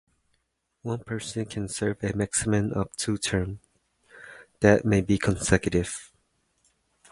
One 0.81 1.03
person 1.03 1.45
can 1.45 1.67
serve 1.67 2.03
a 2.03 2.15
maximum 2.15 2.73
of 2.73 2.89
two 2.97 3.19
terms, 3.19 3.59
that 4.61 4.83
may 4.83 5.01
be 5.01 5.19
consecutive. 5.19 6.11